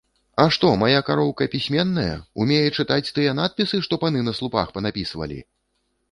А 0.41 0.45
што, 0.55 0.69
мая 0.83 1.01
кароўка 1.09 1.47
пісьменная, 1.55 2.15
умее 2.45 2.69
чытаць 2.83 3.13
тыя 3.17 3.35
надпісы, 3.41 3.81
што 3.89 3.99
паны 4.05 4.23
на 4.31 4.33
слупах 4.39 4.73
панапісвалі?! 4.79 5.39